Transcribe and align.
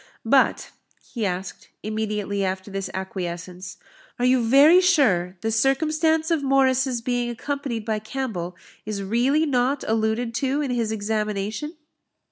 "But," 0.25 0.71
he 1.13 1.27
asked, 1.27 1.69
immediately 1.83 2.43
after 2.43 2.71
this 2.71 2.89
acquiescence, 2.91 3.77
"are 4.17 4.25
you 4.25 4.41
very 4.43 4.81
sure 4.81 5.37
the 5.41 5.51
circumstance 5.51 6.31
of 6.31 6.41
Morris's 6.41 7.01
being 7.03 7.29
accompanied 7.29 7.85
by 7.85 7.99
Campbell 7.99 8.55
is 8.83 9.03
really 9.03 9.45
not 9.45 9.83
alluded 9.87 10.33
to 10.33 10.59
in 10.59 10.71
his 10.71 10.91
examination?" 10.91 11.77